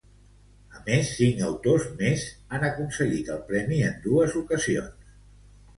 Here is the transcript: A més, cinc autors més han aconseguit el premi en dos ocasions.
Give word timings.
A 0.75 0.79
més, 0.87 1.11
cinc 1.17 1.43
autors 1.49 1.85
més 2.01 2.25
han 2.57 2.67
aconseguit 2.73 3.33
el 3.37 3.45
premi 3.53 3.81
en 3.91 4.05
dos 4.09 4.39
ocasions. 4.45 5.15